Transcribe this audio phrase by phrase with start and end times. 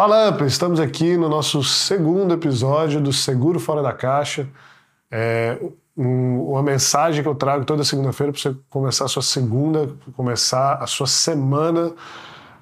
[0.00, 0.42] Fala, Up!
[0.46, 4.48] Estamos aqui no nosso segundo episódio do Seguro Fora da Caixa.
[5.10, 5.58] É
[5.94, 10.76] um, uma mensagem que eu trago toda segunda-feira para você começar a sua segunda, começar
[10.76, 11.92] a sua semana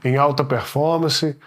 [0.03, 1.39] em alta performance,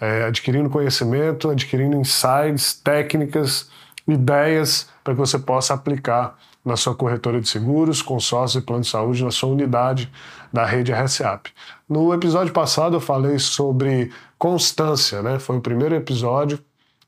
[0.00, 3.68] é, adquirindo conhecimento, adquirindo insights, técnicas,
[4.06, 8.88] ideias para que você possa aplicar na sua corretora de seguros, consórcio e plano de
[8.88, 10.08] saúde, na sua unidade
[10.52, 11.50] da rede RSAP.
[11.88, 14.12] No episódio passado eu falei sobre
[14.42, 15.38] constância, né?
[15.38, 16.58] Foi o primeiro episódio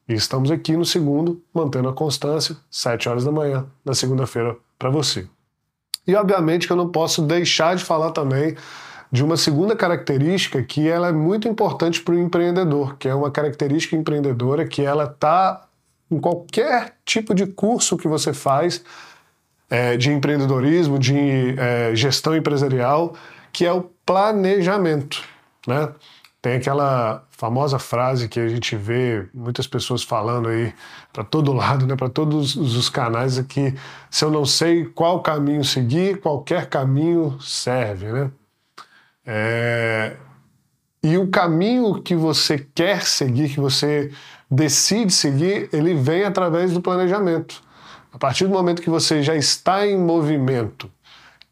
[0.08, 4.88] e estamos aqui no segundo, mantendo a constância, 7 horas da manhã, na segunda-feira, para
[4.88, 5.26] você.
[6.06, 8.54] E obviamente que eu não posso deixar de falar também
[9.10, 13.32] de uma segunda característica que ela é muito importante para o empreendedor, que é uma
[13.32, 15.66] característica empreendedora que ela está
[16.08, 18.84] em qualquer tipo de curso que você faz,
[19.68, 23.16] é, de empreendedorismo, de é, gestão empresarial,
[23.52, 25.20] que é o planejamento.
[25.66, 25.88] Né?
[26.44, 30.74] Tem aquela famosa frase que a gente vê muitas pessoas falando aí
[31.10, 33.74] para todo lado, né, para todos os canais aqui,
[34.10, 38.30] se eu não sei qual caminho seguir, qualquer caminho serve, né?
[39.24, 40.18] É...
[41.02, 44.12] E o caminho que você quer seguir, que você
[44.50, 47.62] decide seguir, ele vem através do planejamento.
[48.12, 50.90] A partir do momento que você já está em movimento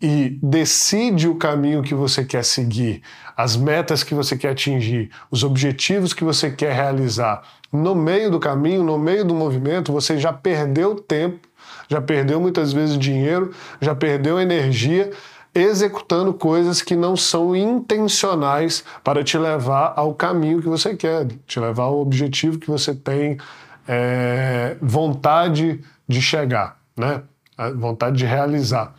[0.02, 3.02] e decide o caminho que você quer seguir,
[3.36, 8.40] as metas que você quer atingir, os objetivos que você quer realizar, no meio do
[8.40, 11.48] caminho, no meio do movimento, você já perdeu tempo,
[11.88, 15.12] já perdeu muitas vezes dinheiro, já perdeu energia
[15.54, 21.60] executando coisas que não são intencionais para te levar ao caminho que você quer, te
[21.60, 23.38] levar ao objetivo que você tem
[23.86, 27.22] é, vontade de chegar, né?
[27.56, 28.94] A vontade de realizar.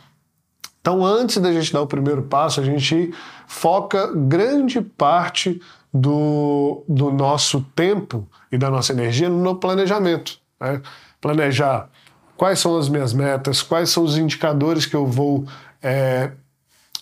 [0.84, 3.10] Então, antes da gente dar o primeiro passo, a gente
[3.46, 5.58] foca grande parte
[5.90, 10.38] do, do nosso tempo e da nossa energia no planejamento.
[10.60, 10.82] Né?
[11.22, 11.88] Planejar
[12.36, 15.46] quais são as minhas metas, quais são os indicadores que eu vou
[15.82, 16.32] é,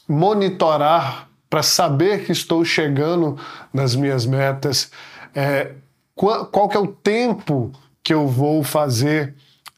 [0.08, 3.36] monitorar para saber que estou chegando
[3.74, 4.92] nas minhas metas,
[5.34, 5.72] é,
[6.14, 9.34] qual, qual que é o tempo que eu vou fazer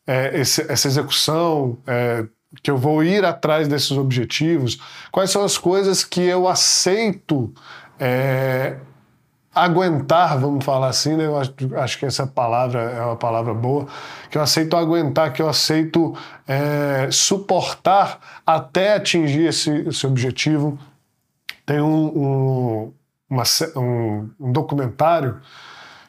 [0.06, 2.26] é, esse, essa execução, é,
[2.62, 4.78] que eu vou ir atrás desses objetivos,
[5.10, 7.52] quais são as coisas que eu aceito
[7.98, 8.76] é,
[9.54, 11.26] aguentar, vamos falar assim, né?
[11.26, 13.86] eu acho, acho, que essa palavra é uma palavra boa,
[14.30, 16.16] que eu aceito aguentar, que eu aceito
[16.46, 20.78] é, suportar até atingir esse, esse objetivo.
[21.64, 22.92] Tem um, um,
[23.30, 23.44] uma,
[23.76, 25.40] um, um documentário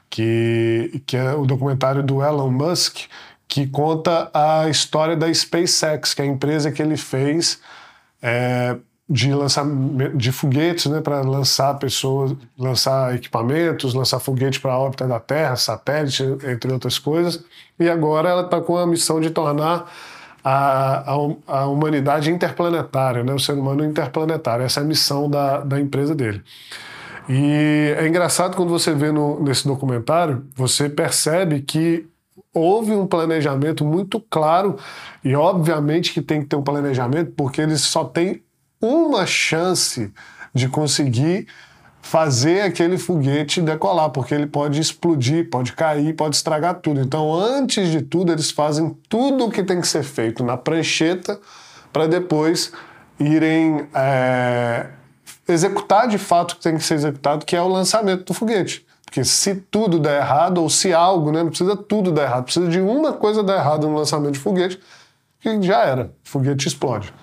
[0.10, 3.02] que, que é o documentário do Elon Musk,
[3.48, 7.60] que conta a história da SpaceX, que é a empresa que ele fez
[8.22, 8.76] é,
[9.08, 9.66] de lançar
[10.16, 15.56] de foguetes, né, para lançar pessoas, lançar equipamentos, lançar foguete para a órbita da Terra,
[15.56, 17.44] satélite, entre outras coisas.
[17.80, 19.92] E agora ela está com a missão de tornar
[20.44, 21.16] a, a,
[21.48, 24.66] a, humanidade interplanetária, né, o ser humano interplanetário.
[24.66, 26.44] Essa é a missão da, da empresa dele.
[27.30, 32.08] E é engraçado quando você vê no, nesse documentário, você percebe que
[32.56, 34.78] houve um planejamento muito claro
[35.24, 38.42] e obviamente que tem que ter um planejamento porque eles só têm
[38.82, 40.12] uma chance
[40.54, 41.48] de conseguir
[42.02, 47.02] fazer aquele foguete decolar, porque ele pode explodir, pode cair, pode estragar tudo.
[47.02, 51.40] Então, antes de tudo, eles fazem tudo o que tem que ser feito na prancheta
[51.92, 52.72] para depois
[53.20, 54.86] irem é,
[55.48, 58.86] executar de fato o que tem que ser executado, que é o lançamento do foguete.
[59.06, 62.68] Porque se tudo der errado, ou se algo, né, não precisa tudo dar errado, precisa
[62.68, 64.80] de uma coisa dar errado no lançamento de foguete,
[65.40, 67.14] que já era, o foguete explode.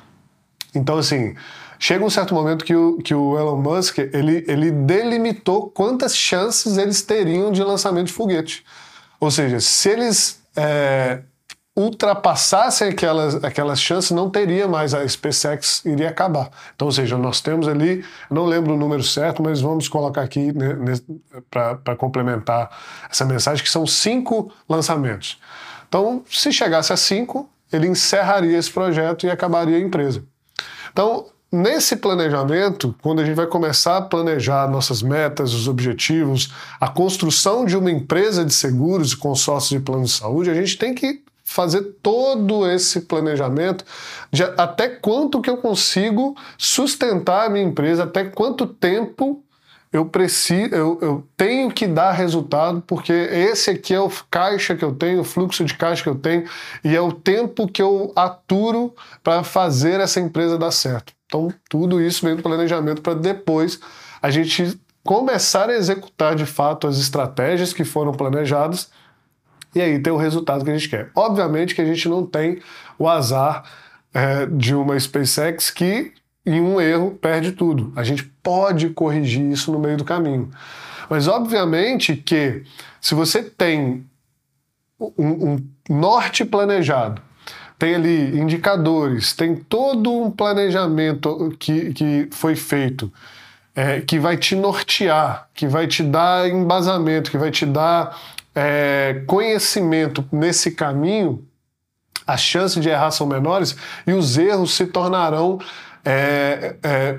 [0.75, 1.34] Então, assim,
[1.78, 6.78] chega um certo momento que o, que o Elon Musk ele, ele delimitou quantas chances
[6.78, 8.65] eles teriam de lançamento de foguete.
[9.21, 11.22] Ou seja, se eles é,
[11.75, 16.50] ultrapassassem aquelas, aquelas chances, não teria mais, a SpaceX iria acabar.
[16.75, 20.53] Então, ou seja, nós temos ali, não lembro o número certo, mas vamos colocar aqui
[20.53, 20.77] né,
[21.50, 22.71] para complementar
[23.10, 25.41] essa mensagem, que são cinco lançamentos.
[25.89, 30.22] Então, se chegasse a cinco, ele encerraria esse projeto e acabaria a empresa.
[30.92, 36.89] Então, nesse planejamento, quando a gente vai começar a planejar nossas metas, os objetivos, a
[36.89, 40.95] construção de uma empresa de seguros e consórcios de plano de saúde, a gente tem
[40.95, 41.22] que
[41.53, 43.84] fazer todo esse planejamento
[44.31, 49.45] de até quanto que eu consigo sustentar a minha empresa, até quanto tempo
[49.93, 54.83] eu preciso, eu, eu, tenho que dar resultado, porque esse aqui é o caixa que
[54.83, 56.45] eu tenho, o fluxo de caixa que eu tenho,
[56.83, 61.13] e é o tempo que eu aturo para fazer essa empresa dar certo.
[61.27, 63.78] Então, tudo isso vem do planejamento para depois
[64.22, 68.91] a gente começar a executar de fato as estratégias que foram planejadas
[69.74, 71.10] e aí ter o resultado que a gente quer.
[71.15, 72.60] Obviamente que a gente não tem
[72.98, 73.65] o azar
[74.13, 76.13] é, de uma SpaceX que,
[76.45, 77.92] em um erro, perde tudo.
[77.97, 80.51] A gente pode corrigir isso no meio do caminho.
[81.09, 82.63] Mas, obviamente, que
[83.01, 84.04] se você tem
[85.01, 87.21] um, um norte planejado,
[87.78, 93.13] tem ali indicadores, tem todo um planejamento que, que foi feito,
[93.75, 98.16] é, que vai te nortear, que vai te dar embasamento, que vai te dar
[98.54, 101.47] é, conhecimento nesse caminho,
[102.27, 103.77] as chances de errar são menores
[104.07, 105.59] e os erros se tornarão.
[106.04, 107.19] É, é,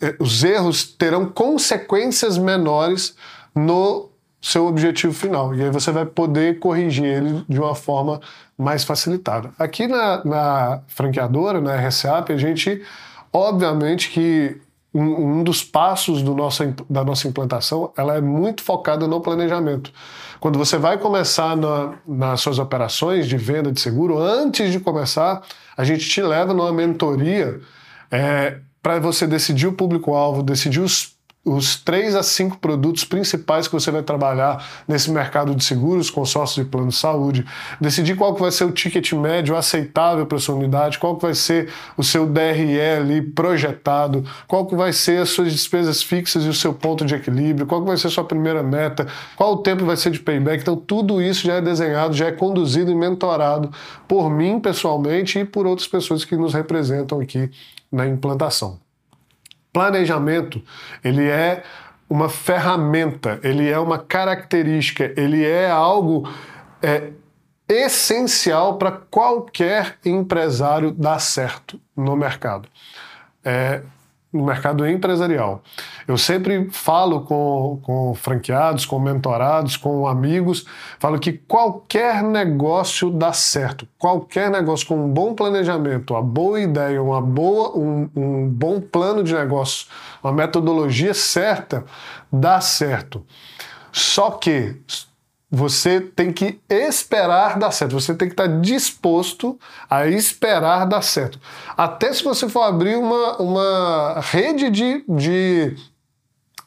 [0.00, 3.14] é, os erros terão consequências menores
[3.54, 4.10] no
[4.40, 5.54] seu objetivo final.
[5.54, 8.20] E aí você vai poder corrigir ele de uma forma
[8.56, 9.52] mais facilitada.
[9.58, 12.82] Aqui na, na franqueadora, na RSAP, a gente,
[13.32, 14.60] obviamente que
[14.92, 19.92] um, um dos passos do nosso, da nossa implantação, ela é muito focada no planejamento.
[20.40, 25.42] Quando você vai começar na, nas suas operações de venda de seguro, antes de começar,
[25.76, 27.60] a gente te leva numa mentoria
[28.10, 33.72] é, para você decidir o público-alvo, decidir os os três a cinco produtos principais que
[33.72, 37.46] você vai trabalhar nesse mercado de seguros, consórcios e plano de saúde,
[37.80, 41.34] decidir qual que vai ser o ticket médio aceitável para sua unidade, qual que vai
[41.34, 46.48] ser o seu DRE ali projetado, qual que vai ser as suas despesas fixas e
[46.48, 49.58] o seu ponto de equilíbrio, qual que vai ser a sua primeira meta, qual o
[49.58, 50.60] tempo vai ser de payback.
[50.60, 53.70] Então tudo isso já é desenhado, já é conduzido e mentorado
[54.06, 57.50] por mim pessoalmente e por outras pessoas que nos representam aqui
[57.90, 58.89] na implantação.
[59.72, 60.62] Planejamento,
[61.02, 61.62] ele é
[62.08, 66.28] uma ferramenta, ele é uma característica, ele é algo
[66.82, 67.10] é,
[67.68, 72.68] essencial para qualquer empresário dar certo no mercado.
[73.44, 73.82] É,
[74.32, 75.62] no mercado empresarial.
[76.06, 80.64] Eu sempre falo com, com franqueados, com mentorados, com amigos,
[80.98, 83.88] falo que qualquer negócio dá certo.
[83.98, 89.24] Qualquer negócio com um bom planejamento, uma boa ideia, uma boa, um, um bom plano
[89.24, 89.86] de negócio,
[90.22, 91.84] uma metodologia certa,
[92.32, 93.24] dá certo.
[93.92, 94.76] Só que
[95.50, 99.58] você tem que esperar dar certo, você tem que estar disposto
[99.88, 101.40] a esperar dar certo.
[101.76, 105.76] Até se você for abrir uma, uma rede de, de,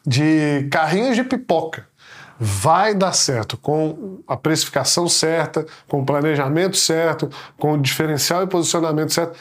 [0.05, 1.87] de carrinhos de pipoca,
[2.37, 8.47] vai dar certo com a precificação certa, com o planejamento certo, com o diferencial e
[8.47, 9.39] posicionamento certo.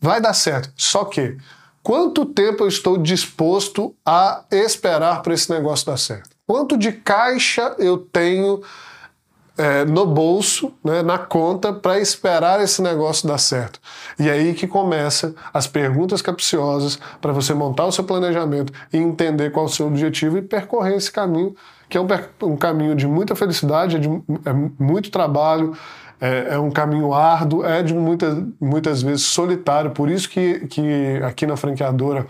[0.00, 0.72] Vai dar certo.
[0.76, 1.36] Só que
[1.82, 6.33] quanto tempo eu estou disposto a esperar para esse negócio dar certo?
[6.46, 8.62] Quanto de caixa eu tenho
[9.56, 13.80] é, no bolso, né, na conta, para esperar esse negócio dar certo.
[14.18, 19.50] E aí que começa as perguntas capciosas para você montar o seu planejamento e entender
[19.50, 21.54] qual é o seu objetivo e percorrer esse caminho,
[21.88, 22.06] que é um,
[22.42, 25.76] um caminho de muita felicidade, é, de, é muito trabalho,
[26.20, 29.92] é, é, um caminho árduo, é de muita, muitas vezes solitário.
[29.92, 32.26] Por isso que, que aqui na franqueadora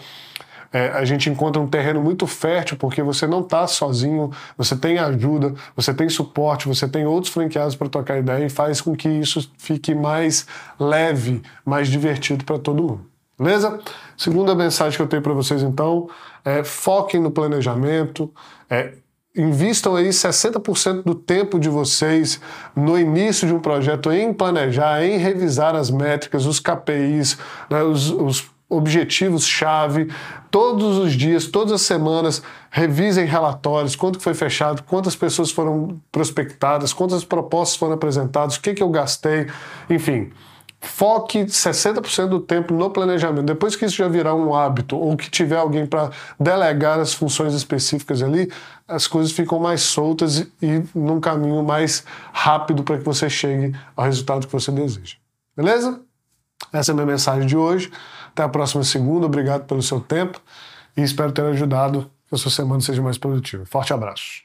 [0.75, 4.99] é, a gente encontra um terreno muito fértil porque você não está sozinho, você tem
[4.99, 9.09] ajuda, você tem suporte, você tem outros franqueados para trocar ideia e faz com que
[9.09, 13.07] isso fique mais leve, mais divertido para todo mundo.
[13.39, 13.79] Beleza?
[14.17, 16.09] Segunda mensagem que eu tenho para vocês então
[16.45, 18.33] é foquem no planejamento,
[18.69, 18.95] é,
[19.37, 22.41] Invistam aí 60% do tempo de vocês
[22.75, 27.37] no início de um projeto em planejar, em revisar as métricas, os KPIs,
[27.69, 30.13] né, os, os objetivos-chave,
[30.51, 36.93] todos os dias, todas as semanas, revisem relatórios, quanto foi fechado, quantas pessoas foram prospectadas,
[36.93, 39.47] quantas propostas foram apresentadas, o que, que eu gastei,
[39.89, 40.31] enfim.
[40.81, 43.47] Foque 60% do tempo no planejamento.
[43.47, 47.55] Depois que isso já virar um hábito, ou que tiver alguém para delegar as funções
[47.55, 48.53] específicas ali,
[48.87, 54.05] as coisas ficam mais soltas e num caminho mais rápido para que você chegue ao
[54.05, 55.17] resultado que você deseja.
[55.57, 56.01] Beleza?
[56.73, 57.91] Essa é a minha mensagem de hoje.
[58.35, 59.27] Até a próxima segunda.
[59.27, 60.43] Obrigado pelo seu tempo
[60.97, 63.65] e espero ter ajudado que a sua semana seja mais produtiva.
[63.65, 64.43] Forte abraço.